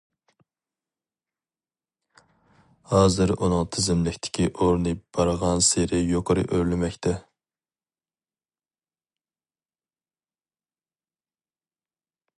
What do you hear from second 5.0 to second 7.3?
بارغانسېرى يۇقىرى ئۆرلىمەكتە.